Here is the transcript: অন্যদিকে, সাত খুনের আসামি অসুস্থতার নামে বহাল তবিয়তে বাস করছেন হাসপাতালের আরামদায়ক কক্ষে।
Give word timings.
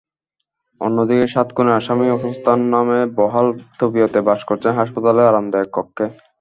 অন্যদিকে, 0.81 1.25
সাত 1.33 1.47
খুনের 1.55 1.77
আসামি 1.79 2.07
অসুস্থতার 2.11 2.59
নামে 2.73 2.99
বহাল 3.17 3.47
তবিয়তে 3.79 4.19
বাস 4.27 4.41
করছেন 4.49 4.71
হাসপাতালের 4.79 5.29
আরামদায়ক 5.29 5.69
কক্ষে। 5.75 6.05